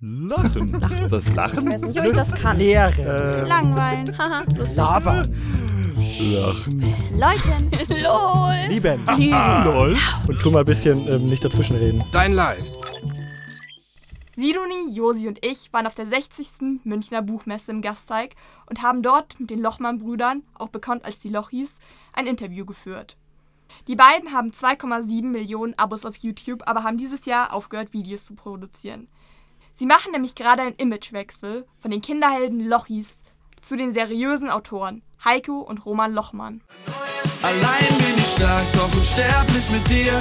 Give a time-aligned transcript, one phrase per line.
[0.00, 0.78] Lachen.
[1.10, 1.66] Das Lachen?
[1.66, 2.58] Ich weiß nicht, ob ich das kann.
[2.58, 3.46] Leere.
[3.48, 4.18] Langweilen.
[4.18, 4.76] Haha, lustig.
[4.76, 5.34] Labern.
[6.20, 6.80] Lachen.
[7.18, 7.70] Leuten.
[8.02, 8.68] LOL.
[8.68, 9.00] Lieben.
[9.64, 9.96] Lol.
[10.28, 12.02] Und tu mal ein bisschen ähm, nicht dazwischenreden.
[12.12, 12.62] Dein Live.
[14.36, 16.84] Sidoni, Josi und ich waren auf der 60.
[16.84, 18.34] Münchner Buchmesse im Gasteig
[18.68, 21.78] und haben dort mit den Lochmann-Brüdern, auch bekannt als die Lochis,
[22.12, 23.16] ein Interview geführt.
[23.88, 28.34] Die beiden haben 2,7 Millionen Abos auf YouTube, aber haben dieses Jahr aufgehört, Videos zu
[28.34, 29.08] produzieren.
[29.78, 33.20] Sie machen nämlich gerade einen Imagewechsel von den Kinderhelden Lochis
[33.60, 36.62] zu den seriösen Autoren Heiko und Roman Lochmann.
[37.42, 40.12] Allein bin ich stark, doch unsterblich mit dir.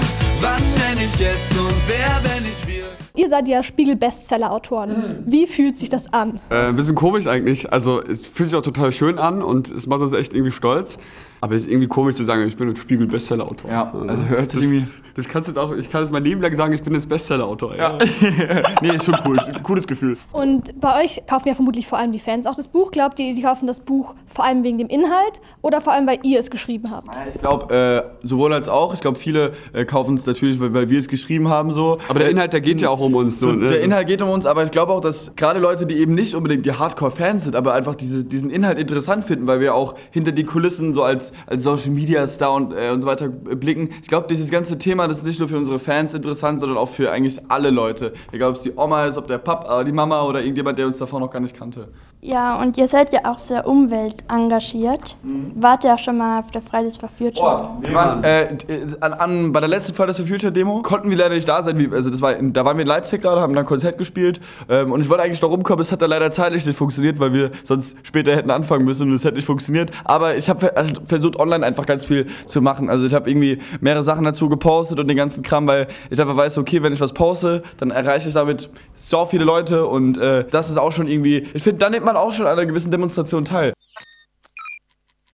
[0.42, 2.84] Wann, wenn ich jetzt und wer, wenn ich wir?
[3.16, 5.24] Ihr seid ja Spiegel-Bestseller-Autoren.
[5.26, 6.42] Wie fühlt sich das an?
[6.50, 7.72] Äh, ein bisschen komisch eigentlich.
[7.72, 10.98] Also es fühlt sich auch total schön an und es macht uns echt irgendwie stolz.
[11.40, 13.72] Aber es ist irgendwie komisch zu sagen, ich bin ein Spiegel-Bestseller-Autor.
[13.72, 16.42] Ja, also hört sich irgendwie- das kannst du jetzt auch, ich kann es mein Leben
[16.42, 17.76] lang sagen, ich bin jetzt Bestseller-Autor.
[17.78, 17.98] Ja.
[18.82, 19.40] nee, ist schon cool.
[19.64, 20.18] Cooles Gefühl.
[20.34, 22.92] Und bei euch kaufen ja vermutlich vor allem die Fans auch das Buch.
[22.92, 26.20] Glaubt ihr, die kaufen das Buch vor allem wegen dem Inhalt oder vor allem, weil
[26.24, 27.18] ihr es geschrieben habt?
[27.34, 28.94] Ich glaube, äh, sowohl als auch.
[28.94, 31.72] Ich glaube, viele äh, kaufen es natürlich, weil, weil wir es geschrieben haben.
[31.72, 31.98] So.
[32.10, 33.40] Aber der Inhalt, der geht ja auch um uns.
[33.40, 33.70] So, ne?
[33.70, 36.36] der Inhalt geht um uns, aber ich glaube auch, dass gerade Leute, die eben nicht
[36.36, 40.34] unbedingt die Hardcore-Fans sind, aber einfach diese, diesen Inhalt interessant finden, weil wir auch hinter
[40.34, 43.92] die Kulissen so als, als Social Media Star und, äh, und so weiter blicken.
[44.02, 46.90] Ich glaube, dieses ganze Thema, das ist nicht nur für unsere Fans interessant, sondern auch
[46.90, 48.14] für eigentlich alle Leute.
[48.32, 50.98] Egal, ob es die Oma ist, ob der Papa, die Mama oder irgendjemand, der uns
[50.98, 51.90] davor noch gar nicht kannte.
[52.26, 55.16] Ja, und ihr seid ja auch sehr umweltengagiert.
[55.54, 57.70] Wart ihr auch schon mal auf der Fridays for Future?
[57.82, 61.18] Wir waren, äh, äh, an, an, bei der letzten Fridays for Future Demo konnten wir
[61.18, 61.78] leider nicht da sein.
[61.78, 64.42] Wie, also das war, da waren wir in Leipzig gerade, haben da ein Konzert gespielt.
[64.70, 67.32] Ähm, und ich wollte eigentlich noch rumkommen, es hat dann leider zeitlich nicht funktioniert, weil
[67.32, 69.92] wir sonst später hätten anfangen müssen und es hätte nicht funktioniert.
[70.04, 72.90] Aber ich habe also versucht, online einfach ganz viel zu machen.
[72.90, 76.36] Also ich habe irgendwie mehrere Sachen dazu gepostet und den ganzen Kram, weil ich einfach
[76.36, 80.44] weiß, okay, wenn ich was poste, dann erreiche ich damit so viele Leute und äh,
[80.50, 82.92] das ist auch schon irgendwie, ich finde, dann nimmt man auch schon an einer gewissen
[82.92, 83.74] Demonstration teil.